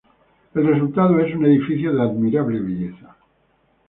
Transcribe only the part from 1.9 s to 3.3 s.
de admirable belleza.